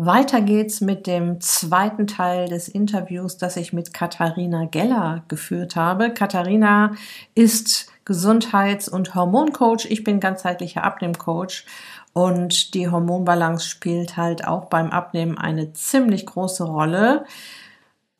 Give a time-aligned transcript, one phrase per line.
[0.00, 6.14] Weiter geht's mit dem zweiten Teil des Interviews, das ich mit Katharina Geller geführt habe.
[6.14, 6.92] Katharina
[7.34, 9.86] ist Gesundheits- und Hormoncoach.
[9.90, 11.64] Ich bin ganzheitlicher Abnehmcoach
[12.12, 17.24] und die Hormonbalance spielt halt auch beim Abnehmen eine ziemlich große Rolle.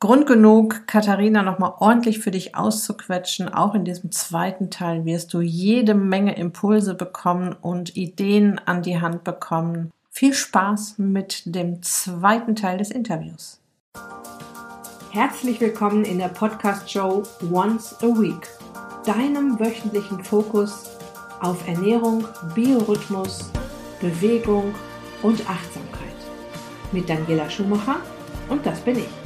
[0.01, 3.47] Grund genug, Katharina nochmal ordentlich für dich auszuquetschen.
[3.47, 8.99] Auch in diesem zweiten Teil wirst du jede Menge Impulse bekommen und Ideen an die
[8.99, 13.59] Hand bekommen, viel Spaß mit dem zweiten Teil des Interviews.
[15.11, 18.47] Herzlich willkommen in der Podcast-Show Once a Week,
[19.05, 20.89] deinem wöchentlichen Fokus
[21.39, 23.51] auf Ernährung, Biorhythmus,
[24.01, 24.75] Bewegung
[25.21, 25.89] und Achtsamkeit.
[26.91, 27.97] Mit Daniela Schumacher
[28.49, 29.18] und das bin ich.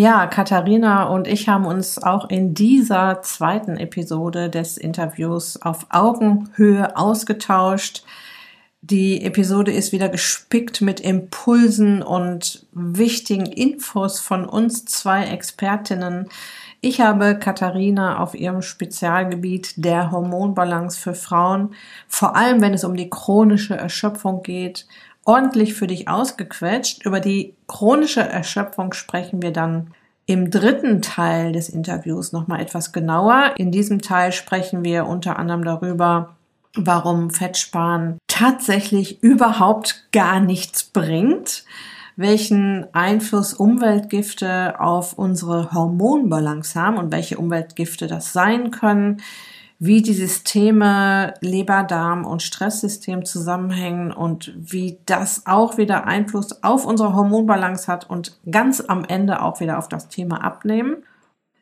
[0.00, 6.96] Ja, Katharina und ich haben uns auch in dieser zweiten Episode des Interviews auf Augenhöhe
[6.96, 8.02] ausgetauscht.
[8.80, 16.30] Die Episode ist wieder gespickt mit Impulsen und wichtigen Infos von uns zwei Expertinnen.
[16.80, 21.74] Ich habe Katharina auf ihrem Spezialgebiet der Hormonbalance für Frauen,
[22.08, 24.86] vor allem wenn es um die chronische Erschöpfung geht,
[25.24, 27.04] ordentlich für dich ausgequetscht.
[27.04, 29.92] Über die chronische Erschöpfung sprechen wir dann
[30.26, 33.54] im dritten Teil des Interviews nochmal etwas genauer.
[33.56, 36.36] In diesem Teil sprechen wir unter anderem darüber,
[36.74, 41.64] warum Fettsparen tatsächlich überhaupt gar nichts bringt,
[42.16, 49.20] welchen Einfluss Umweltgifte auf unsere Hormonbalance haben und welche Umweltgifte das sein können,
[49.82, 56.84] wie die Systeme Leber, Darm und Stresssystem zusammenhängen und wie das auch wieder Einfluss auf
[56.84, 60.98] unsere Hormonbalance hat und ganz am Ende auch wieder auf das Thema Abnehmen.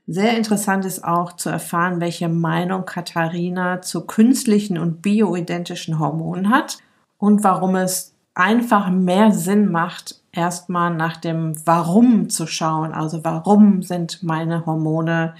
[0.08, 6.78] Sehr interessant ist auch zu erfahren, welche Meinung Katharina zu künstlichen und bioidentischen Hormonen hat
[7.18, 12.92] und warum es einfach mehr Sinn macht, erstmal nach dem Warum zu schauen.
[12.92, 15.34] Also warum sind meine Hormone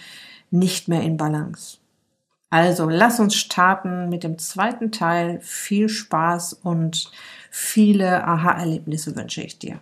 [0.53, 1.79] nicht mehr in Balance?
[2.51, 5.41] Also lass uns starten mit dem zweiten Teil.
[5.41, 7.11] Viel Spaß und
[7.51, 9.81] viele Aha-Erlebnisse wünsche ich dir.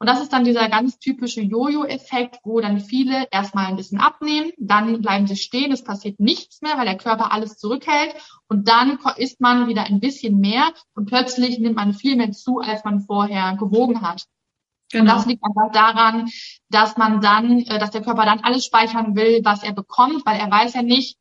[0.00, 4.50] Und das ist dann dieser ganz typische Jojo-Effekt, wo dann viele erstmal ein bisschen abnehmen,
[4.56, 8.14] dann bleiben sie stehen, es passiert nichts mehr, weil der Körper alles zurückhält
[8.48, 12.60] und dann isst man wieder ein bisschen mehr und plötzlich nimmt man viel mehr zu,
[12.60, 14.24] als man vorher gewogen hat.
[14.90, 15.02] Genau.
[15.02, 16.30] Und das liegt einfach daran,
[16.68, 20.38] dass man dann, äh, dass der Körper dann alles speichern will, was er bekommt, weil
[20.38, 21.16] er weiß ja nicht,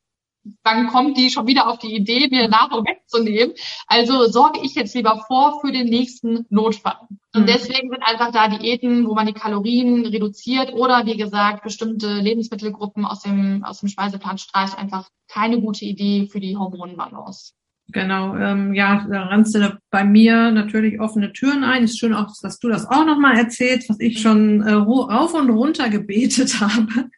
[0.64, 3.54] wann kommt die schon wieder auf die Idee, mir Nahrung wegzunehmen.
[3.88, 6.98] Also sorge ich jetzt lieber vor für den nächsten Notfall.
[7.34, 7.46] Und mhm.
[7.46, 13.06] deswegen sind einfach da Diäten, wo man die Kalorien reduziert oder wie gesagt bestimmte Lebensmittelgruppen
[13.06, 17.54] aus dem, aus dem Speiseplan streicht, einfach keine gute Idee für die Hormonbalance.
[17.92, 21.84] Genau, ähm, ja, da rannst du bei mir natürlich offene Türen ein.
[21.84, 25.50] Ist schön auch, dass du das auch nochmal erzählst, was ich schon äh, rauf und
[25.50, 27.10] runter gebetet habe.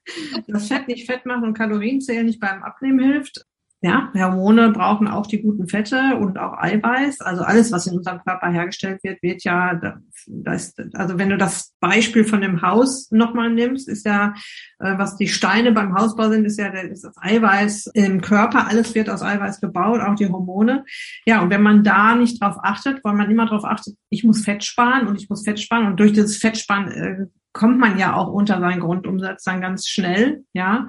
[0.47, 3.45] Dass Fett nicht fett machen und Kalorienzählen nicht beim Abnehmen hilft.
[3.83, 7.21] Ja, Hormone brauchen auch die guten Fette und auch Eiweiß.
[7.21, 9.81] Also alles, was in unserem Körper hergestellt wird, wird ja,
[10.27, 14.35] das, also wenn du das Beispiel von dem Haus nochmal nimmst, ist ja,
[14.77, 18.67] äh, was die Steine beim Hausbau sind, ist ja das Eiweiß im Körper.
[18.67, 20.85] Alles wird aus Eiweiß gebaut, auch die Hormone.
[21.25, 24.43] Ja, und wenn man da nicht drauf achtet, weil man immer drauf achtet, ich muss
[24.43, 28.15] Fett sparen und ich muss Fett sparen und durch dieses Fettsparen äh, kommt man ja
[28.15, 30.87] auch unter seinen Grundumsatz dann ganz schnell, ja.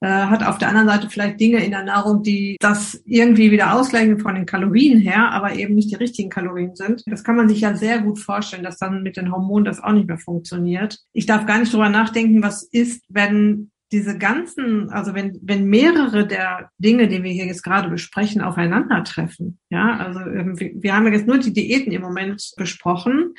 [0.00, 3.74] Äh, hat auf der anderen Seite vielleicht Dinge in der Nahrung, die das irgendwie wieder
[3.74, 7.02] ausgleichen von den Kalorien her, aber eben nicht die richtigen Kalorien sind.
[7.06, 9.92] Das kann man sich ja sehr gut vorstellen, dass dann mit den Hormonen das auch
[9.92, 10.98] nicht mehr funktioniert.
[11.12, 16.26] Ich darf gar nicht drüber nachdenken, was ist, wenn diese ganzen, also wenn, wenn mehrere
[16.26, 19.58] der Dinge, die wir hier jetzt gerade besprechen, aufeinandertreffen.
[19.70, 23.34] Ja, also ähm, wir haben ja jetzt nur die Diäten im Moment besprochen.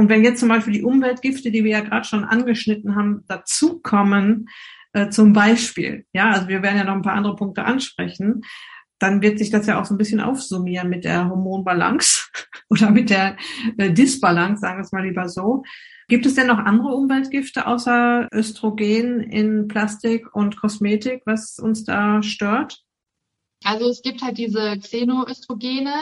[0.00, 4.48] Und wenn jetzt zum Beispiel die Umweltgifte, die wir ja gerade schon angeschnitten haben, dazukommen,
[4.94, 8.40] äh, zum Beispiel, ja, also wir werden ja noch ein paar andere Punkte ansprechen,
[8.98, 12.30] dann wird sich das ja auch so ein bisschen aufsummieren mit der Hormonbalance
[12.70, 13.36] oder mit der
[13.76, 15.64] äh, Disbalance, sagen wir es mal lieber so.
[16.08, 22.22] Gibt es denn noch andere Umweltgifte außer Östrogen in Plastik und Kosmetik, was uns da
[22.22, 22.82] stört?
[23.64, 25.92] Also es gibt halt diese Xenoöstrogene.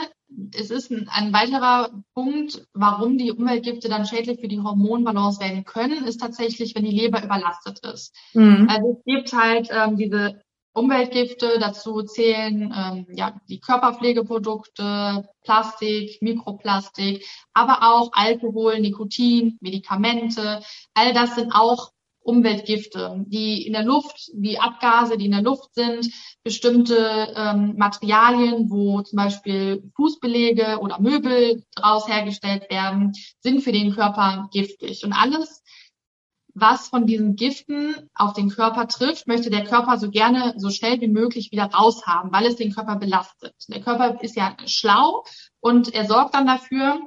[0.53, 5.65] Es ist ein, ein, weiterer Punkt, warum die Umweltgifte dann schädlich für die Hormonbalance werden
[5.65, 8.15] können, ist tatsächlich, wenn die Leber überlastet ist.
[8.33, 8.67] Mhm.
[8.69, 10.41] Also es gibt halt ähm, diese
[10.73, 11.59] Umweltgifte.
[11.59, 20.61] Dazu zählen ähm, ja die Körperpflegeprodukte, Plastik, Mikroplastik, aber auch Alkohol, Nikotin, Medikamente.
[20.93, 21.91] All das sind auch
[22.21, 26.11] Umweltgifte, die in der Luft, die Abgase, die in der Luft sind,
[26.43, 33.93] bestimmte ähm, Materialien, wo zum Beispiel Fußbelege oder Möbel daraus hergestellt werden, sind für den
[33.95, 35.03] Körper giftig.
[35.03, 35.63] Und alles,
[36.53, 40.99] was von diesen Giften auf den Körper trifft, möchte der Körper so gerne so schnell
[41.01, 43.53] wie möglich wieder raushaben, weil es den Körper belastet.
[43.69, 45.23] Der Körper ist ja schlau
[45.59, 46.99] und er sorgt dann dafür,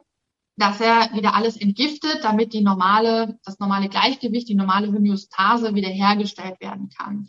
[0.63, 6.61] dass er wieder alles entgiftet, damit die normale, das normale Gleichgewicht, die normale Homöostase wiederhergestellt
[6.61, 7.27] werden kann.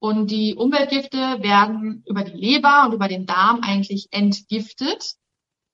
[0.00, 5.14] Und die Umweltgifte werden über die Leber und über den Darm eigentlich entgiftet.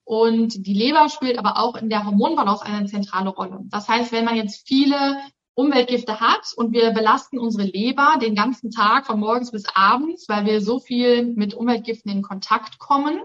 [0.05, 3.59] Und die Leber spielt aber auch in der Hormonbalance eine zentrale Rolle.
[3.65, 5.17] Das heißt, wenn man jetzt viele
[5.53, 10.45] Umweltgifte hat und wir belasten unsere Leber den ganzen Tag von morgens bis abends, weil
[10.45, 13.19] wir so viel mit Umweltgiften in Kontakt kommen.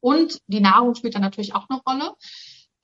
[0.00, 2.14] Und die Nahrung spielt dann natürlich auch eine Rolle,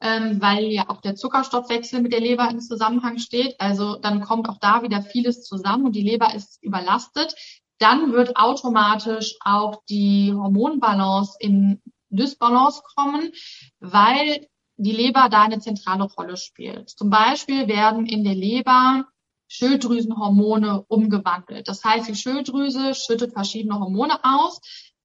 [0.03, 3.55] ähm, weil ja auch der Zuckerstoffwechsel mit der Leber in Zusammenhang steht.
[3.61, 7.35] Also dann kommt auch da wieder vieles zusammen und die Leber ist überlastet.
[7.79, 13.33] Dann wird automatisch auch die Hormonbalance in Dysbalance kommen,
[13.81, 14.47] weil
[14.77, 16.91] die Leber da eine zentrale Rolle spielt.
[16.91, 19.07] Zum Beispiel werden in der Leber
[19.49, 21.69] Schilddrüsenhormone umgewandelt.
[21.69, 24.61] Das heißt, die Schilddrüse schüttet verschiedene Hormone aus.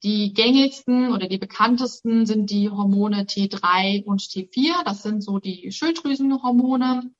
[0.07, 4.85] Die gängigsten oder die bekanntesten sind die Hormone T3 und T4.
[4.85, 7.11] Das sind so die Schilddrüsenhormone.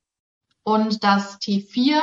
[0.62, 2.00] Und das T4,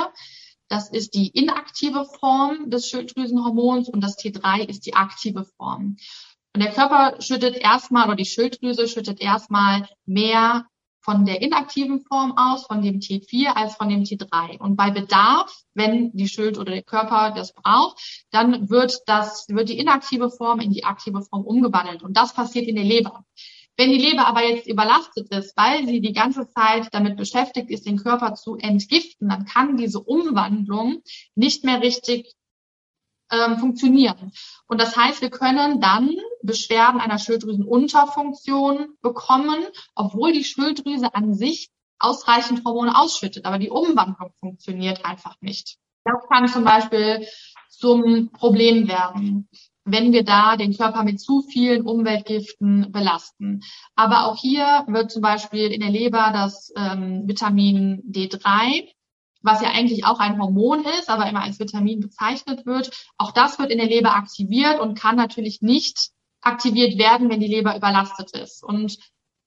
[0.68, 5.98] das ist die inaktive Form des Schilddrüsenhormons und das T3 ist die aktive Form.
[6.54, 10.68] Und der Körper schüttet erstmal oder die Schilddrüse schüttet erstmal mehr
[11.06, 14.58] von der inaktiven Form aus, von dem T4 als von dem T3.
[14.58, 19.70] Und bei Bedarf, wenn die Schild oder der Körper das braucht, dann wird das, wird
[19.70, 22.02] die inaktive Form in die aktive Form umgewandelt.
[22.02, 23.24] Und das passiert in der Leber.
[23.78, 27.86] Wenn die Leber aber jetzt überlastet ist, weil sie die ganze Zeit damit beschäftigt ist,
[27.86, 31.04] den Körper zu entgiften, dann kann diese Umwandlung
[31.36, 32.34] nicht mehr richtig
[33.32, 34.32] ähm, funktionieren.
[34.68, 36.12] Und das heißt, wir können dann
[36.44, 39.64] Beschwerden einer Schilddrüsenunterfunktion bekommen,
[39.96, 41.70] obwohl die Schilddrüse an sich
[42.00, 45.78] ausreichend Hormone ausschüttet, aber die Umwandlung funktioniert einfach nicht.
[46.04, 47.26] Das kann zum Beispiel
[47.70, 49.50] zum Problem werden,
[49.86, 53.62] wenn wir da den Körper mit zu vielen Umweltgiften belasten.
[53.96, 58.90] Aber auch hier wird zum Beispiel in der Leber das ähm, Vitamin D3
[59.46, 62.92] was ja eigentlich auch ein Hormon ist, aber immer als Vitamin bezeichnet wird.
[63.18, 66.10] Auch das wird in der Leber aktiviert und kann natürlich nicht
[66.42, 68.64] aktiviert werden, wenn die Leber überlastet ist.
[68.64, 68.98] Und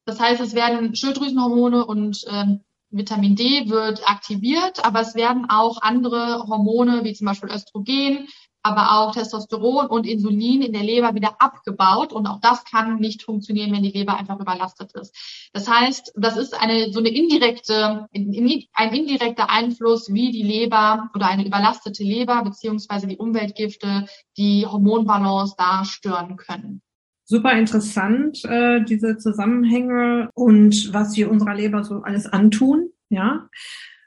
[0.04, 2.60] das heißt, es werden Schilddrüsenhormone und ähm,
[2.90, 8.28] Vitamin D wird aktiviert, aber es werden auch andere Hormone wie zum Beispiel Östrogen,
[8.62, 12.12] aber auch Testosteron und Insulin in der Leber wieder abgebaut.
[12.12, 15.14] Und auch das kann nicht funktionieren, wenn die Leber einfach überlastet ist.
[15.52, 21.26] Das heißt, das ist eine, so eine indirekte, ein indirekter Einfluss, wie die Leber oder
[21.26, 24.06] eine überlastete Leber beziehungsweise die Umweltgifte
[24.36, 26.82] die Hormonbalance da stören können.
[27.24, 32.90] Super interessant, äh, diese Zusammenhänge und was wir unserer Leber so alles antun.
[33.10, 33.48] Ja,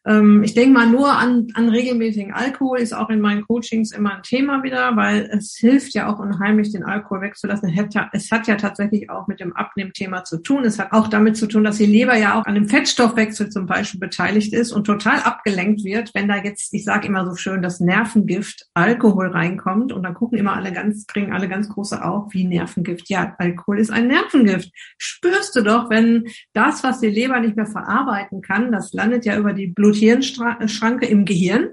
[0.06, 4.16] ähm, ich denke mal nur an, an regelmäßigen Alkohol ist auch in meinen Coachings immer
[4.16, 7.70] ein Thema wieder, weil es hilft ja auch unheimlich, den Alkohol wegzulassen.
[8.12, 10.66] Es hat ja, tatsächlich auch mit dem Abnehmthema zu tun.
[10.66, 13.68] Es hat auch damit zu tun, dass die Leber ja auch an dem Fettstoffwechsel zum
[13.68, 17.62] Beispiel beteiligt ist und total abgelenkt wird, wenn da jetzt, ich sage immer so schön,
[17.62, 22.34] das Nervengift Alkohol reinkommt und dann gucken immer alle ganz, kriegen alle ganz große auf,
[22.34, 23.08] wie Nervengift.
[23.10, 24.72] Ja, Alkohol ist ein Nervengift.
[24.98, 29.38] Spürst du doch, wenn das, was die Leber nicht mehr verarbeiten kann, das landet ja
[29.38, 31.72] über die Blut Blut-Hirn-Schranke im Gehirn.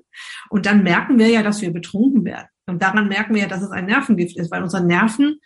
[0.51, 2.49] Und dann merken wir ja, dass wir betrunken werden.
[2.67, 5.41] Und daran merken wir ja, dass es ein Nervengift ist, weil unsere Nerven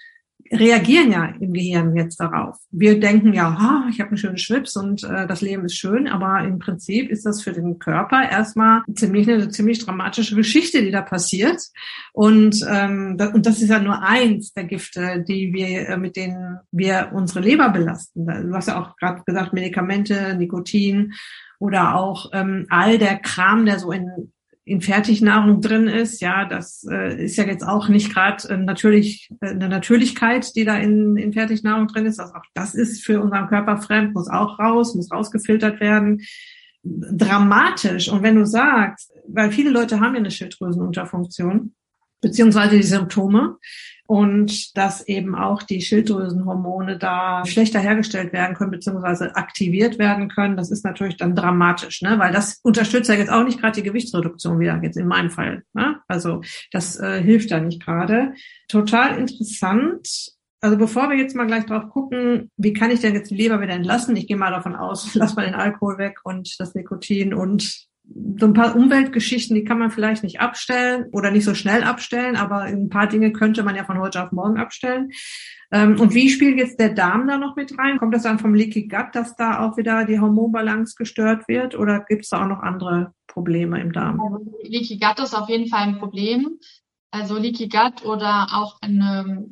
[0.51, 2.57] reagieren ja im Gehirn jetzt darauf.
[2.71, 6.09] Wir denken ja, ha, ich habe einen schönen Schwips und äh, das Leben ist schön,
[6.09, 10.91] aber im Prinzip ist das für den Körper erstmal ziemlich eine ziemlich dramatische Geschichte, die
[10.91, 11.63] da passiert.
[12.13, 16.17] Und, ähm, das, und das ist ja nur eins der Gifte, die wir äh, mit
[16.17, 18.27] denen wir unsere Leber belasten.
[18.27, 21.15] Du hast ja auch gerade gesagt, Medikamente, Nikotin
[21.63, 24.33] oder auch ähm, all der Kram, der so in,
[24.65, 26.21] in Fertignahrung drin ist.
[26.21, 30.65] Ja, das äh, ist ja jetzt auch nicht gerade äh, natürlich äh, eine Natürlichkeit, die
[30.65, 32.19] da in, in Fertignahrung drin ist.
[32.19, 36.23] Also auch das ist für unseren Körper fremd, muss auch raus, muss rausgefiltert werden.
[36.83, 38.09] Dramatisch.
[38.09, 41.75] Und wenn du sagst, weil viele Leute haben ja eine Schilddrüsenunterfunktion,
[42.21, 43.57] beziehungsweise die Symptome.
[44.13, 50.59] Und dass eben auch die Schilddrüsenhormone da schlechter hergestellt werden können beziehungsweise aktiviert werden können.
[50.59, 52.19] Das ist natürlich dann dramatisch, ne?
[52.19, 55.63] weil das unterstützt ja jetzt auch nicht gerade die Gewichtsreduktion wieder, jetzt in meinem Fall.
[55.73, 55.97] Ne?
[56.09, 56.43] Also
[56.73, 58.35] das äh, hilft da nicht gerade.
[58.69, 60.35] Total interessant.
[60.61, 63.63] Also bevor wir jetzt mal gleich drauf gucken, wie kann ich denn jetzt die Leber
[63.63, 64.15] wieder entlassen?
[64.17, 67.87] Ich gehe mal davon aus, lass mal den Alkohol weg und das Nikotin und
[68.39, 72.37] so ein paar Umweltgeschichten, die kann man vielleicht nicht abstellen oder nicht so schnell abstellen,
[72.37, 75.11] aber ein paar Dinge könnte man ja von heute auf morgen abstellen.
[75.71, 77.99] Ähm, und wie spielt jetzt der Darm da noch mit rein?
[77.99, 82.01] Kommt das dann vom Leaky Gut, dass da auch wieder die Hormonbalance gestört wird oder
[82.01, 84.21] gibt es da auch noch andere Probleme im Darm?
[84.21, 86.59] Also Leaky Gut ist auf jeden Fall ein Problem.
[87.11, 89.47] Also Leaky Gut oder auch eine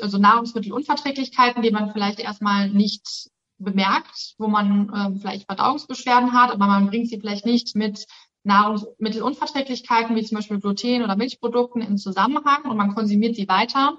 [0.00, 6.66] also Nahrungsmittelunverträglichkeiten, die man vielleicht erstmal nicht bemerkt, wo man äh, vielleicht Verdauungsbeschwerden hat, aber
[6.66, 8.06] man bringt sie vielleicht nicht mit
[8.42, 13.98] Nahrungsmittelunverträglichkeiten wie zum Beispiel Gluten oder Milchprodukten in Zusammenhang und man konsumiert sie weiter,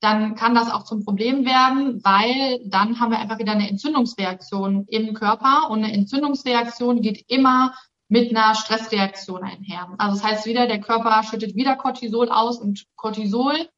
[0.00, 4.86] dann kann das auch zum Problem werden, weil dann haben wir einfach wieder eine Entzündungsreaktion
[4.88, 7.74] im Körper und eine Entzündungsreaktion geht immer
[8.08, 9.94] mit einer Stressreaktion einher.
[9.98, 13.68] Also das heißt wieder, der Körper schüttet wieder Cortisol aus und Cortisol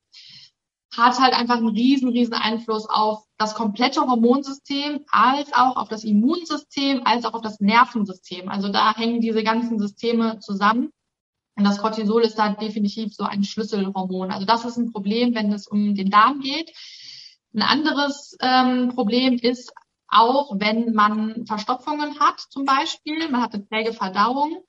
[0.97, 6.05] hat halt einfach einen riesen, riesen Einfluss auf das komplette Hormonsystem, als auch auf das
[6.05, 8.49] Immunsystem, als auch auf das Nervensystem.
[8.49, 10.91] Also da hängen diese ganzen Systeme zusammen.
[11.57, 14.31] Und das Cortisol ist da definitiv so ein Schlüsselhormon.
[14.31, 16.73] Also das ist ein Problem, wenn es um den Darm geht.
[17.55, 19.73] Ein anderes ähm, Problem ist
[20.09, 24.63] auch, wenn man Verstopfungen hat, zum Beispiel, man hat eine träge Verdauung,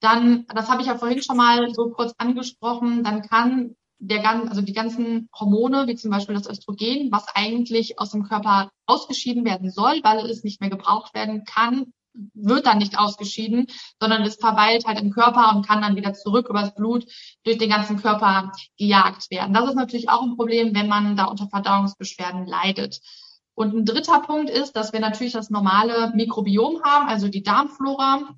[0.00, 4.48] dann, das habe ich ja vorhin schon mal so kurz angesprochen, dann kann der ganz,
[4.48, 9.44] also die ganzen Hormone, wie zum Beispiel das Östrogen, was eigentlich aus dem Körper ausgeschieden
[9.44, 11.92] werden soll, weil es nicht mehr gebraucht werden kann,
[12.34, 13.66] wird dann nicht ausgeschieden,
[14.00, 17.06] sondern es verweilt halt im Körper und kann dann wieder zurück übers Blut
[17.44, 19.54] durch den ganzen Körper gejagt werden.
[19.54, 23.00] Das ist natürlich auch ein Problem, wenn man da unter Verdauungsbeschwerden leidet.
[23.54, 28.34] Und ein dritter Punkt ist, dass wir natürlich das normale Mikrobiom haben, also die Darmflora,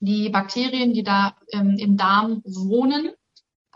[0.00, 3.10] die Bakterien, die da ähm, im Darm wohnen.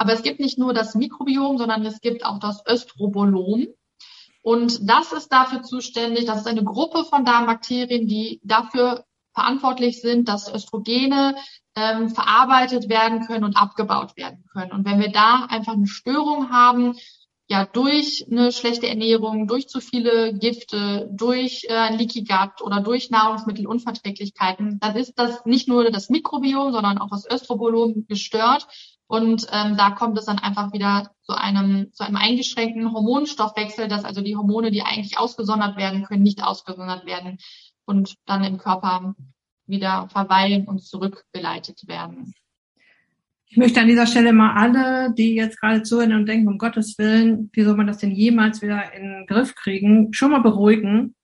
[0.03, 3.69] Aber es gibt nicht nur das Mikrobiom, sondern es gibt auch das Östrobolom.
[4.43, 10.29] Und das ist dafür zuständig, das ist eine Gruppe von Darmbakterien, die dafür verantwortlich sind,
[10.29, 11.37] dass Östrogene
[11.77, 14.73] ähm, verarbeitet werden können und abgebaut werden können.
[14.73, 16.97] Und wenn wir da einfach eine Störung haben,
[17.49, 23.11] ja durch eine schlechte Ernährung, durch zu viele Gifte, durch äh, Leaky Gut oder durch
[23.11, 28.67] Nahrungsmittelunverträglichkeiten, dann ist das nicht nur das Mikrobiom, sondern auch das Östrobolom gestört
[29.13, 34.07] und ähm, da kommt es dann einfach wieder zu einem, zu einem eingeschränkten Hormonstoffwechsel, dass
[34.07, 37.37] also die Hormone, die eigentlich ausgesondert werden können, nicht ausgesondert werden
[37.85, 39.15] und dann im Körper
[39.67, 42.33] wieder verweilen und zurückgeleitet werden.
[43.49, 46.97] Ich möchte an dieser Stelle mal alle, die jetzt gerade zuhören und denken, um Gottes
[46.97, 51.15] Willen, wie soll man das denn jemals wieder in den Griff kriegen, schon mal beruhigen.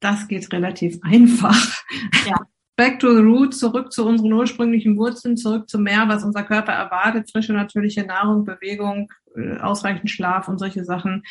[0.00, 1.82] Das geht relativ einfach.
[2.26, 2.38] Ja
[2.76, 6.72] back to the roots, zurück zu unseren ursprünglichen Wurzeln, zurück zum Meer, was unser Körper
[6.72, 11.22] erwartet, frische, natürliche Nahrung, Bewegung, äh, ausreichend Schlaf und solche Sachen.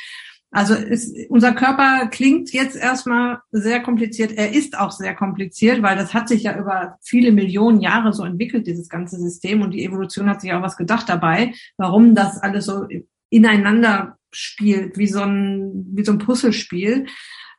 [0.52, 4.32] Also ist, unser Körper klingt jetzt erstmal sehr kompliziert.
[4.32, 8.24] Er ist auch sehr kompliziert, weil das hat sich ja über viele Millionen Jahre so
[8.24, 9.62] entwickelt, dieses ganze System.
[9.62, 12.88] Und die Evolution hat sich auch was gedacht dabei, warum das alles so
[13.30, 17.06] ineinander spielt, wie so ein, wie so ein Puzzlespiel.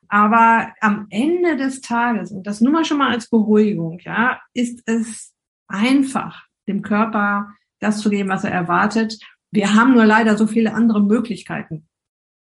[0.08, 4.82] Aber am Ende des Tages, und das nur mal schon mal als Beruhigung, ja, ist
[4.86, 5.34] es
[5.68, 7.48] einfach, dem Körper
[7.80, 9.18] das zu geben, was er erwartet.
[9.50, 11.88] Wir haben nur leider so viele andere Möglichkeiten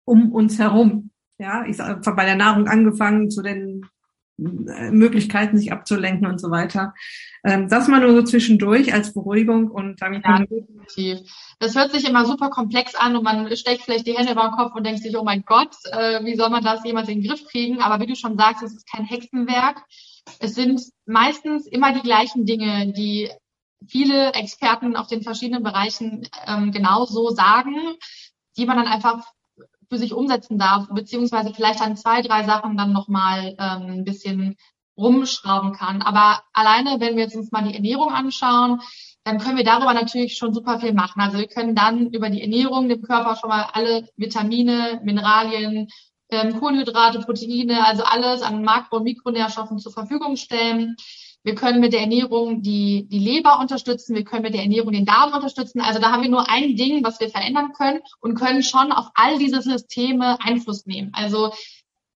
[0.05, 1.12] um uns herum.
[1.38, 3.86] Ja, ich sage bei der Nahrung angefangen zu den
[4.37, 6.93] Möglichkeiten, sich abzulenken und so weiter.
[7.43, 11.19] Ähm, das mal nur so zwischendurch als Beruhigung und dann ja, definitiv.
[11.59, 14.51] Das hört sich immer super komplex an und man steckt vielleicht die Hände über den
[14.51, 17.29] Kopf und denkt sich, oh mein Gott, äh, wie soll man das jemals in den
[17.29, 17.81] Griff kriegen?
[17.81, 19.81] Aber wie du schon sagst, es ist kein Hexenwerk.
[20.39, 23.29] Es sind meistens immer die gleichen Dinge, die
[23.87, 27.75] viele Experten auf den verschiedenen Bereichen ähm, genauso sagen,
[28.57, 29.23] die man dann einfach
[29.89, 34.55] für sich umsetzen darf, beziehungsweise vielleicht an zwei, drei Sachen dann nochmal ähm, ein bisschen
[34.97, 36.01] rumschrauben kann.
[36.01, 38.81] Aber alleine, wenn wir jetzt uns mal die Ernährung anschauen,
[39.23, 41.19] dann können wir darüber natürlich schon super viel machen.
[41.21, 45.87] Also wir können dann über die Ernährung dem Körper schon mal alle Vitamine, Mineralien,
[46.29, 50.95] ähm, Kohlenhydrate, Proteine, also alles an Makro- und Mikronährstoffen zur Verfügung stellen.
[51.45, 54.15] Wir können mit der Ernährung die, die Leber unterstützen.
[54.15, 55.79] Wir können mit der Ernährung den Darm unterstützen.
[55.79, 59.11] Also da haben wir nur ein Ding, was wir verändern können und können schon auf
[59.13, 61.11] all diese Systeme Einfluss nehmen.
[61.13, 61.53] Also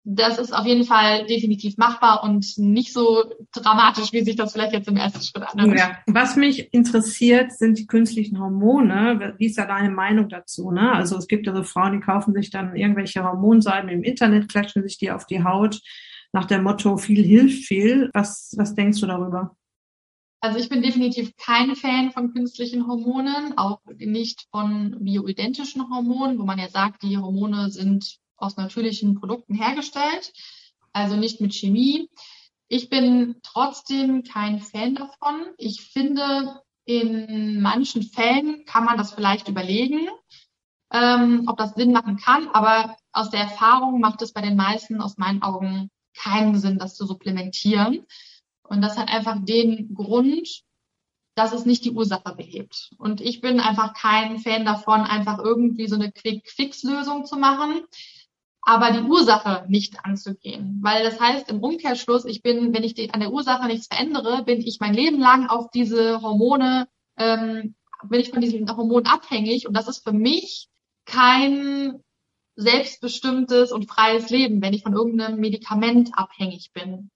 [0.04, 4.74] das ist auf jeden Fall definitiv machbar und nicht so dramatisch, wie sich das vielleicht
[4.74, 5.78] jetzt im ersten Schritt anhört.
[5.78, 6.00] Ja.
[6.08, 9.36] Was mich interessiert, sind die künstlichen Hormone.
[9.38, 10.72] Wie ist da deine Meinung dazu?
[10.72, 10.92] Ne?
[10.92, 14.82] Also es gibt ja so Frauen, die kaufen sich dann irgendwelche Hormonsalben im Internet, klatschen
[14.82, 15.82] sich die auf die Haut
[16.32, 18.10] nach dem Motto, viel hilft viel.
[18.14, 19.56] Was, was denkst du darüber?
[20.42, 26.46] Also ich bin definitiv kein Fan von künstlichen Hormonen, auch nicht von bioidentischen Hormonen, wo
[26.46, 30.32] man ja sagt, die Hormone sind aus natürlichen Produkten hergestellt,
[30.94, 32.10] also nicht mit Chemie.
[32.70, 35.48] Ich bin trotzdem kein Fan davon.
[35.58, 40.08] Ich finde, in manchen Fällen kann man das vielleicht überlegen,
[40.94, 45.02] ähm, ob das Sinn machen kann, aber aus der Erfahrung macht es bei den meisten
[45.02, 45.90] aus meinen Augen
[46.22, 48.06] keinen Sinn, das zu supplementieren.
[48.64, 50.64] Und das hat einfach den Grund,
[51.36, 52.92] dass es nicht die Ursache behebt.
[52.98, 57.84] Und ich bin einfach kein Fan davon, einfach irgendwie so eine Quick-Fix-Lösung zu machen
[58.70, 60.80] aber die Ursache nicht anzugehen.
[60.82, 64.44] Weil das heißt im Umkehrschluss, ich bin, wenn ich die, an der Ursache nichts verändere,
[64.44, 69.68] bin ich mein Leben lang auf diese Hormone, ähm, bin ich von diesen Hormonen abhängig
[69.68, 70.70] und das ist für mich
[71.06, 72.04] kein
[72.60, 77.10] selbstbestimmtes und freies Leben, wenn ich von irgendeinem Medikament abhängig bin.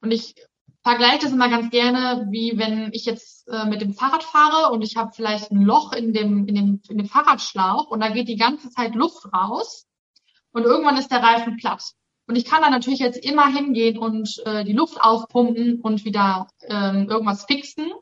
[0.00, 0.34] Und ich
[0.82, 4.82] vergleiche das immer ganz gerne, wie wenn ich jetzt äh, mit dem Fahrrad fahre und
[4.82, 8.28] ich habe vielleicht ein Loch in dem, in, dem, in dem Fahrradschlauch und da geht
[8.28, 9.86] die ganze Zeit Luft raus
[10.52, 11.92] und irgendwann ist der Reifen platt.
[12.26, 16.48] Und ich kann da natürlich jetzt immer hingehen und äh, die Luft aufpumpen und wieder
[16.62, 17.92] ähm, irgendwas fixen.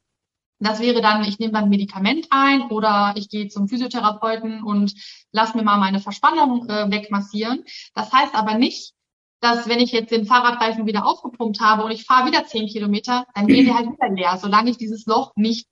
[0.60, 4.94] Das wäre dann, ich nehme dann Medikament ein oder ich gehe zum Physiotherapeuten und
[5.32, 7.64] lass mir mal meine Verspannung äh, wegmassieren.
[7.94, 8.92] Das heißt aber nicht,
[9.40, 13.26] dass wenn ich jetzt den Fahrradreifen wieder aufgepumpt habe und ich fahre wieder zehn Kilometer,
[13.34, 15.66] dann geht der halt wieder leer, solange ich dieses Loch nicht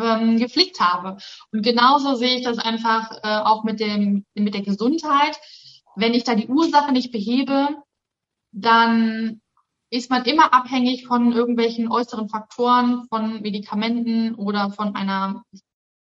[0.00, 1.16] ähm, geflickt habe.
[1.52, 5.38] Und genauso sehe ich das einfach äh, auch mit dem mit der Gesundheit
[5.96, 7.68] wenn ich da die Ursache nicht behebe,
[8.52, 9.40] dann
[9.94, 15.44] ist man immer abhängig von irgendwelchen äußeren Faktoren, von Medikamenten oder von einer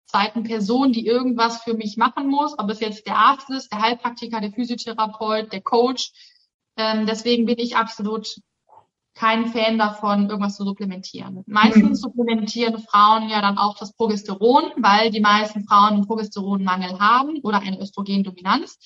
[0.05, 3.81] zweiten Person, die irgendwas für mich machen muss, ob es jetzt der Arzt ist, der
[3.81, 6.11] Heilpraktiker, der Physiotherapeut, der Coach.
[6.75, 8.41] Ähm, deswegen bin ich absolut
[9.13, 11.43] kein Fan davon, irgendwas zu supplementieren.
[11.47, 11.95] Meistens mhm.
[11.95, 17.59] supplementieren Frauen ja dann auch das Progesteron, weil die meisten Frauen einen Progesteronmangel haben oder
[17.59, 18.77] eine Östrogendominanz.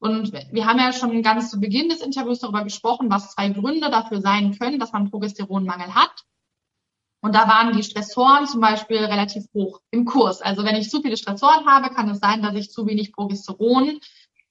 [0.00, 3.90] Und wir haben ja schon ganz zu Beginn des Interviews darüber gesprochen, was zwei Gründe
[3.90, 6.24] dafür sein können, dass man Progesteronmangel hat.
[7.20, 10.40] Und da waren die Stressoren zum Beispiel relativ hoch im Kurs.
[10.40, 13.98] Also wenn ich zu viele Stressoren habe, kann es sein, dass ich zu wenig Progesteron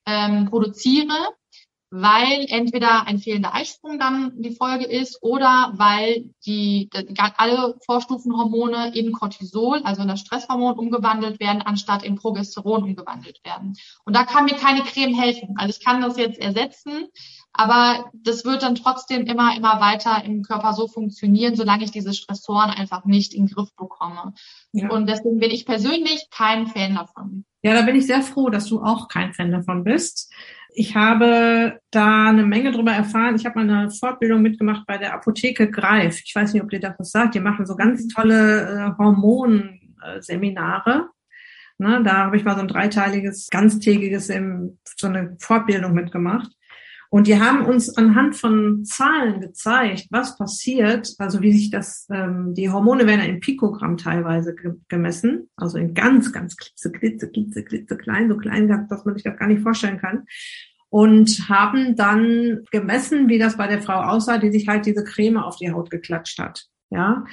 [0.06, 1.16] ähm, produziere
[1.90, 8.94] weil entweder ein fehlender Eisprung dann die Folge ist oder weil die, die alle Vorstufenhormone
[8.94, 13.76] in Cortisol, also in das Stresshormon umgewandelt werden, anstatt in Progesteron umgewandelt werden.
[14.04, 15.56] Und da kann mir keine Creme helfen.
[15.58, 17.08] Also ich kann das jetzt ersetzen,
[17.54, 22.14] aber das wird dann trotzdem immer, immer weiter im Körper so funktionieren, solange ich diese
[22.14, 24.34] Stressoren einfach nicht in den Griff bekomme.
[24.74, 24.90] Ja.
[24.90, 27.46] Und deswegen bin ich persönlich kein Fan davon.
[27.64, 30.32] Ja, da bin ich sehr froh, dass du auch kein Fan davon bist
[30.80, 33.36] ich habe da eine Menge drüber erfahren.
[33.36, 36.22] Ich habe mal eine Fortbildung mitgemacht bei der Apotheke Greif.
[36.24, 37.34] Ich weiß nicht, ob dir das was sagt.
[37.34, 38.10] Die machen so ganz mhm.
[38.10, 41.10] tolle äh, Hormonseminare.
[41.80, 46.52] Ne, da habe ich mal so ein dreiteiliges, ganztägiges, so eine Fortbildung mitgemacht.
[47.10, 52.54] Und die haben uns anhand von Zahlen gezeigt, was passiert, also wie sich das, ähm,
[52.54, 57.64] die Hormone werden in Pikogramm teilweise ge gemessen, also in ganz, ganz klitze, klitze, klitze,
[57.64, 60.26] klitze klein, so klein, dass man sich das gar nicht vorstellen kann.
[60.90, 65.38] Und haben dann gemessen, wie das bei der Frau aussah, die sich halt diese Creme
[65.38, 66.66] auf die Haut geklatscht hat.
[66.90, 67.26] Ja.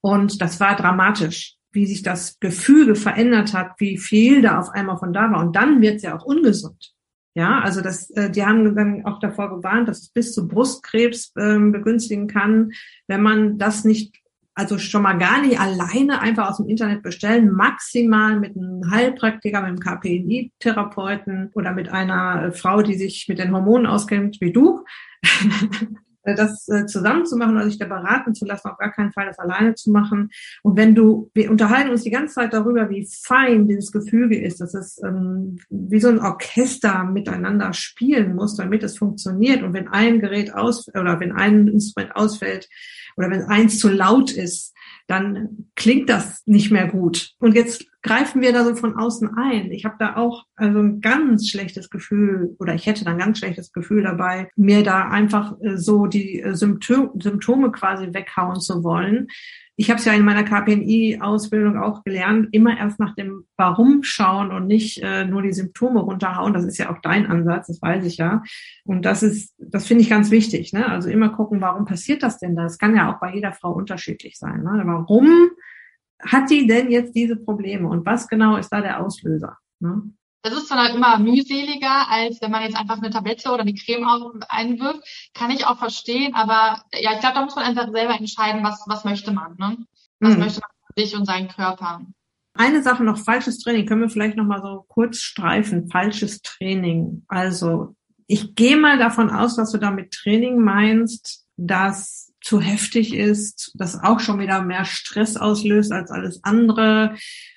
[0.00, 4.98] Und das war dramatisch, wie sich das Gefüge verändert hat, wie viel da auf einmal
[4.98, 5.44] von da war.
[5.44, 6.94] Und dann wird es ja auch ungesund.
[7.34, 11.32] Ja, also das, äh, die haben dann auch davor gewarnt, dass es bis zu Brustkrebs
[11.38, 12.72] ähm, begünstigen kann,
[13.06, 14.16] wenn man das nicht,
[14.54, 19.60] also schon mal gar nicht alleine einfach aus dem Internet bestellen, maximal mit einem Heilpraktiker,
[19.60, 24.84] mit einem KPNI-Therapeuten oder mit einer Frau, die sich mit den Hormonen auskennt, wie du.
[26.22, 29.12] Äh, das äh, zusammen zu machen oder sich da beraten zu lassen, auf gar keinen
[29.12, 30.30] Fall das alleine zu machen.
[30.62, 34.60] Und wenn du, wir unterhalten uns die ganze Zeit darüber, wie fein dieses Gefüge ist,
[34.60, 39.62] dass es ähm, wie so ein Orchester miteinander spielen muss, damit es funktioniert.
[39.62, 42.68] Und wenn ein Gerät aus oder wenn ein Instrument ausfällt
[43.16, 44.74] oder wenn eins zu laut ist,
[45.06, 47.32] dann klingt das nicht mehr gut.
[47.38, 49.70] Und jetzt greifen wir da so von außen ein?
[49.72, 53.38] Ich habe da auch also ein ganz schlechtes Gefühl oder ich hätte dann ein ganz
[53.38, 59.28] schlechtes Gefühl dabei, mir da einfach äh, so die äh, Symptome quasi weghauen zu wollen.
[59.76, 64.50] Ich habe es ja in meiner KPNI-Ausbildung auch gelernt, immer erst nach dem Warum schauen
[64.50, 66.52] und nicht äh, nur die Symptome runterhauen.
[66.52, 68.42] Das ist ja auch dein Ansatz, das weiß ich ja.
[68.84, 70.74] Und das ist, das finde ich ganz wichtig.
[70.74, 70.86] Ne?
[70.86, 72.56] Also immer gucken, warum passiert das denn?
[72.56, 74.62] Das kann ja auch bei jeder Frau unterschiedlich sein.
[74.64, 74.82] Ne?
[74.84, 75.50] Warum
[76.26, 79.56] hat die denn jetzt diese Probleme und was genau ist da der Auslöser?
[79.80, 80.02] Ne?
[80.42, 83.74] Das ist dann halt immer mühseliger, als wenn man jetzt einfach eine Tablette oder eine
[83.74, 85.30] Creme einwirft.
[85.34, 88.82] Kann ich auch verstehen, aber ja, ich glaube, da muss man einfach selber entscheiden, was,
[88.86, 89.76] was möchte man, ne?
[90.18, 90.40] Was hm.
[90.40, 92.00] möchte man für sich und seinen Körper.
[92.54, 95.88] Eine Sache noch, falsches Training, können wir vielleicht noch mal so kurz streifen.
[95.88, 97.24] Falsches Training.
[97.28, 97.94] Also,
[98.26, 104.02] ich gehe mal davon aus, dass du damit Training meinst, dass zu heftig ist, das
[104.02, 107.14] auch schon wieder mehr Stress auslöst als alles andere,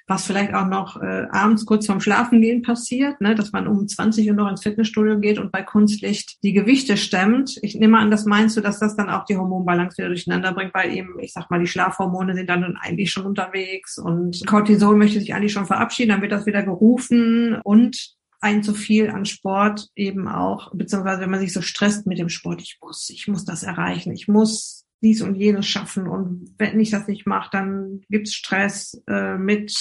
[0.07, 4.27] was vielleicht auch noch äh, abends kurz vorm Schlafengehen passiert, ne, dass man um 20
[4.29, 7.57] Uhr noch ins Fitnessstudio geht und bei Kunstlicht die Gewichte stemmt.
[7.61, 10.73] Ich nehme an, das meinst du, dass das dann auch die Hormonbalance wieder durcheinander bringt,
[10.73, 15.19] weil eben, ich sag mal, die Schlafhormone sind dann eigentlich schon unterwegs und Cortisol möchte
[15.19, 19.87] sich eigentlich schon verabschieden, dann wird das wieder gerufen und ein zu viel an Sport
[19.95, 23.45] eben auch, beziehungsweise wenn man sich so stresst mit dem Sport, ich muss, ich muss
[23.45, 28.01] das erreichen, ich muss dies und jenes schaffen und wenn ich das nicht mache, dann
[28.09, 29.73] gibt's Stress äh, mit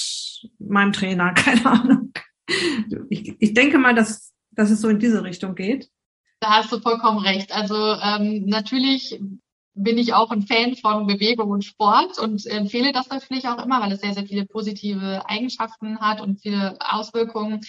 [0.58, 2.12] meinem Trainer, keine Ahnung.
[3.10, 5.88] Ich, ich denke mal, dass, dass es so in diese Richtung geht.
[6.40, 7.52] Da hast du vollkommen recht.
[7.52, 9.20] Also ähm, natürlich
[9.74, 13.80] bin ich auch ein Fan von Bewegung und Sport und empfehle das natürlich auch immer,
[13.80, 17.60] weil es sehr, sehr viele positive Eigenschaften hat und viele Auswirkungen.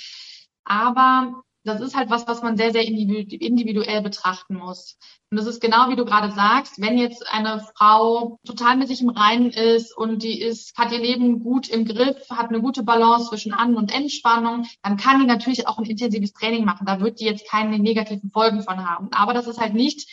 [0.66, 4.98] Aber das ist halt was, was man sehr, sehr individuell betrachten muss.
[5.32, 9.02] Und das ist genau wie du gerade sagst, wenn jetzt eine Frau total mit sich
[9.02, 12.84] im Reinen ist und die ist, hat ihr Leben gut im Griff, hat eine gute
[12.84, 16.86] Balance zwischen An- und Entspannung, dann kann die natürlich auch ein intensives Training machen.
[16.86, 19.10] Da wird die jetzt keine negativen Folgen von haben.
[19.14, 20.10] Aber das ist halt nicht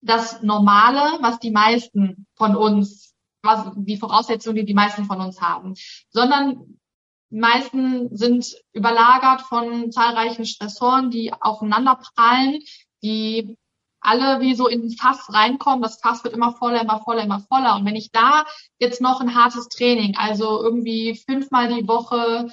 [0.00, 5.40] das Normale, was die meisten von uns, was die Voraussetzungen, die die meisten von uns
[5.42, 5.74] haben,
[6.10, 6.77] sondern
[7.30, 12.60] die meisten sind überlagert von zahlreichen Stressoren, die aufeinander prallen,
[13.02, 13.56] die
[14.00, 15.82] alle wie so in ein Fass reinkommen.
[15.82, 17.76] Das Fass wird immer voller, immer voller, immer voller.
[17.76, 18.44] Und wenn ich da
[18.78, 22.48] jetzt noch ein hartes Training, also irgendwie fünfmal die Woche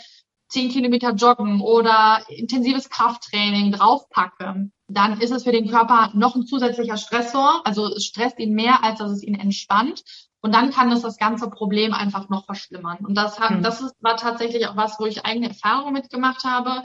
[0.49, 6.45] zehn Kilometer joggen oder intensives Krafttraining draufpacke, dann ist es für den Körper noch ein
[6.45, 7.61] zusätzlicher Stressor.
[7.65, 10.03] Also es stresst ihn mehr, als dass es ihn entspannt.
[10.45, 12.99] Und dann kann es das ganze Problem einfach noch verschlimmern.
[13.03, 13.63] Und das hat, mhm.
[13.63, 16.83] das ist, war tatsächlich auch was, wo ich eigene Erfahrungen mitgemacht habe.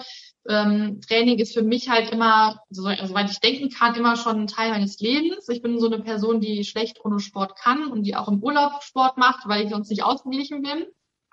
[0.49, 4.47] Ähm, Training ist für mich halt immer, soweit also, ich denken kann, immer schon ein
[4.47, 5.47] Teil meines Lebens.
[5.51, 8.83] Ich bin so eine Person, die schlecht ohne Sport kann und die auch im Urlaub
[8.83, 10.87] Sport macht, weil ich sonst nicht ausgeglichen bin.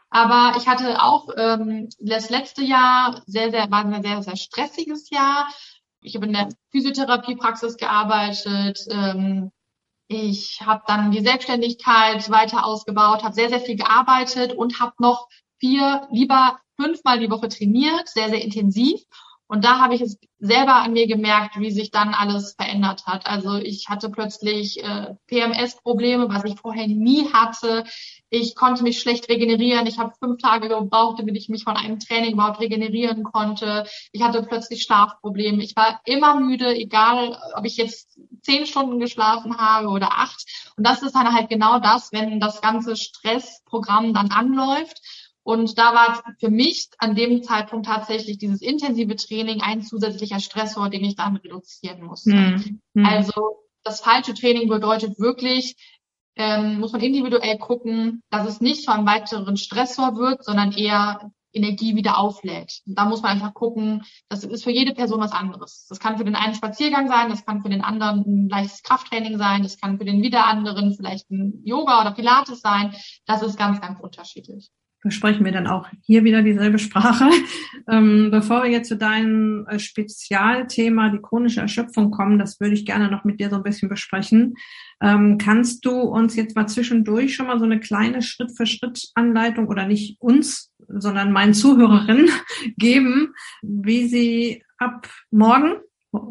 [0.09, 5.09] Aber ich hatte auch ähm, das letzte Jahr sehr, sehr, war ein sehr, sehr stressiges
[5.11, 5.47] Jahr.
[6.01, 9.53] Ich habe in der Physiotherapiepraxis gearbeitet, ähm,
[10.07, 15.27] ich habe dann die Selbstständigkeit weiter ausgebaut, habe sehr, sehr viel gearbeitet und habe noch
[15.59, 19.01] vier, lieber fünfmal die Woche trainiert, sehr, sehr intensiv.
[19.47, 23.25] Und da habe ich es selber an mir gemerkt, wie sich dann alles verändert hat.
[23.25, 27.85] Also ich hatte plötzlich äh, PMS-Probleme, was ich vorher nie hatte.
[28.29, 29.87] Ich konnte mich schlecht regenerieren.
[29.87, 33.85] Ich habe fünf Tage gebraucht, damit ich mich von einem Training überhaupt regenerieren konnte.
[34.11, 35.63] Ich hatte plötzlich Schlafprobleme.
[35.63, 40.45] Ich war immer müde, egal ob ich jetzt zehn Stunden geschlafen habe oder acht.
[40.75, 45.01] Und das ist dann halt genau das, wenn das ganze Stressprogramm dann anläuft.
[45.47, 50.89] Und da war für mich an dem Zeitpunkt tatsächlich dieses intensive Training ein zusätzlicher Stressor,
[50.89, 52.35] den ich dann reduzieren musste.
[52.93, 53.05] Mhm.
[53.05, 55.77] Also das falsche Training bedeutet wirklich,
[56.35, 61.31] ähm, muss man individuell gucken, dass es nicht zu einem weiteren Stressor wird, sondern eher
[61.53, 62.81] Energie wieder auflädt.
[62.85, 65.85] Und da muss man einfach gucken, das ist für jede Person was anderes.
[65.87, 69.37] Das kann für den einen Spaziergang sein, das kann für den anderen ein leichtes Krafttraining
[69.37, 72.93] sein, das kann für den wieder anderen vielleicht ein Yoga oder Pilates sein.
[73.25, 74.71] Das ist ganz, ganz unterschiedlich
[75.11, 77.29] sprechen wir dann auch hier wieder dieselbe Sprache.
[77.89, 82.85] Ähm, bevor wir jetzt zu deinem äh, Spezialthema, die chronische Erschöpfung kommen, das würde ich
[82.85, 84.55] gerne noch mit dir so ein bisschen besprechen.
[85.01, 90.19] Ähm, kannst du uns jetzt mal zwischendurch schon mal so eine kleine Schritt-für-Schritt-Anleitung oder nicht
[90.19, 92.29] uns, sondern meinen Zuhörerinnen
[92.77, 95.75] geben, wie sie ab morgen,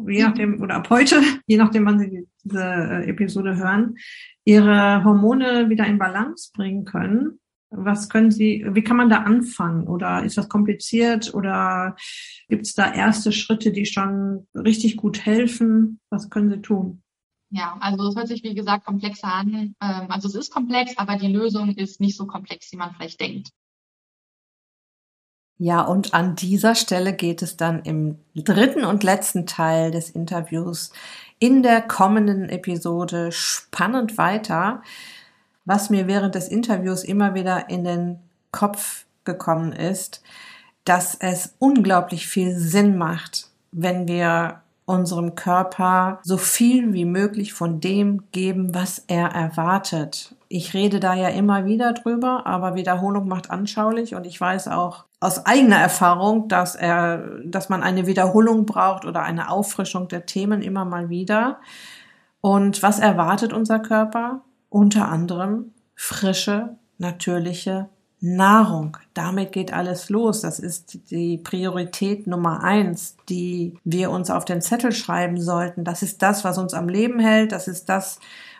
[0.07, 3.95] je nachdem, oder ab heute, je nachdem, wann sie diese äh, Episode hören,
[4.45, 9.87] ihre Hormone wieder in Balance bringen können was können Sie, wie kann man da anfangen?
[9.87, 11.33] Oder ist das kompliziert?
[11.33, 11.95] Oder
[12.47, 15.99] gibt es da erste Schritte, die schon richtig gut helfen?
[16.09, 17.03] Was können Sie tun?
[17.49, 19.75] Ja, also es hört sich wie gesagt komplexer an.
[19.81, 23.19] Ähm, also es ist komplex, aber die Lösung ist nicht so komplex, wie man vielleicht
[23.21, 23.49] denkt.
[25.59, 30.91] Ja, und an dieser Stelle geht es dann im dritten und letzten Teil des Interviews
[31.39, 34.83] in der kommenden Episode spannend weiter.
[35.67, 38.19] Was mir während des Interviews immer wieder in den
[38.51, 40.23] Kopf gekommen ist,
[40.85, 47.81] dass es unglaublich viel Sinn macht, wenn wir unserem Körper so viel wie möglich von
[47.81, 50.35] dem geben, was er erwartet.
[50.47, 55.03] Ich rede da ja immer wieder drüber, aber Wiederholung macht anschaulich und ich weiß auch
[55.19, 60.61] aus eigener Erfahrung, dass er, dass man eine Wiederholung braucht oder eine Auffrischung der Themen
[60.61, 61.59] immer mal wieder.
[62.39, 64.43] Und was erwartet unser Körper?
[64.69, 68.97] Unter anderem frische, natürliche Nahrung.
[69.13, 70.41] Damit geht alles los.
[70.41, 75.83] Das ist die Priorität Nummer eins, die wir uns auf den Zettel schreiben sollten.
[75.83, 77.51] Das ist das, was uns am Leben hält.
[77.51, 78.19] Das ist das,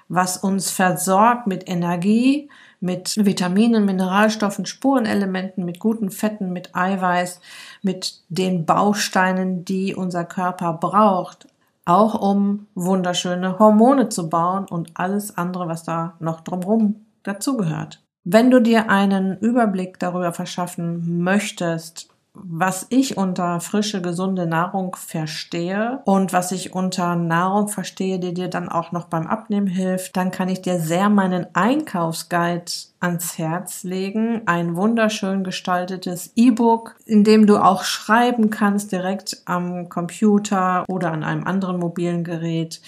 [0.10, 7.42] was uns versorgt mit Energie, mit Vitaminen, Mineralstoffen, Spurenelementen, mit guten Fetten, mit Eiweiß,
[7.82, 11.48] mit den Bausteinen, die unser Körper braucht.
[11.88, 18.04] Auch um wunderschöne Hormone zu bauen und alles andere, was da noch drumherum dazugehört.
[18.26, 22.10] Wenn du dir einen Überblick darüber verschaffen möchtest,
[22.44, 28.48] was ich unter frische, gesunde Nahrung verstehe und was ich unter Nahrung verstehe, die dir
[28.48, 33.84] dann auch noch beim Abnehmen hilft, dann kann ich dir sehr meinen Einkaufsguide ans Herz
[33.84, 34.42] legen.
[34.46, 41.24] Ein wunderschön gestaltetes E-Book, in dem du auch schreiben kannst direkt am Computer oder an
[41.24, 42.82] einem anderen mobilen Gerät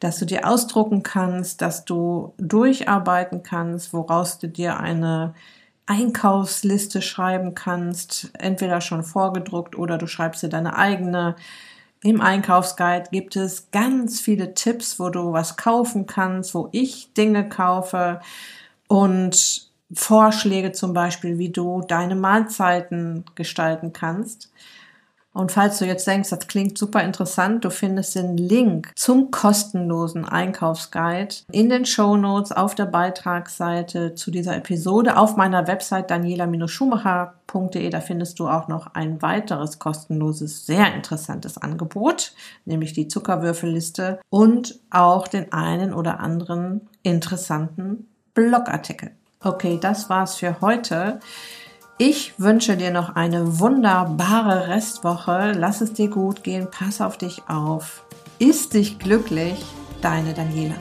[0.00, 5.32] dass du dir ausdrucken kannst, dass du durcharbeiten kannst, woraus du dir eine
[5.86, 11.36] Einkaufsliste schreiben kannst, entweder schon vorgedruckt oder du schreibst dir deine eigene.
[12.02, 17.48] Im Einkaufsguide gibt es ganz viele Tipps, wo du was kaufen kannst, wo ich Dinge
[17.48, 18.20] kaufe
[18.88, 24.50] und Vorschläge zum Beispiel, wie du deine Mahlzeiten gestalten kannst.
[25.32, 30.26] Und falls du jetzt denkst, das klingt super interessant, du findest den Link zum kostenlosen
[30.26, 37.88] Einkaufsguide in den Show Notes auf der Beitragsseite zu dieser Episode auf meiner Website daniela-schumacher.de.
[37.88, 42.34] Da findest du auch noch ein weiteres kostenloses, sehr interessantes Angebot,
[42.66, 49.12] nämlich die Zuckerwürfelliste und auch den einen oder anderen interessanten Blogartikel.
[49.40, 51.20] Okay, das war's für heute.
[51.98, 55.52] Ich wünsche dir noch eine wunderbare Restwoche.
[55.56, 56.68] Lass es dir gut gehen.
[56.70, 58.02] Pass auf dich auf.
[58.38, 59.64] Ist dich glücklich.
[60.00, 60.74] Deine Daniela.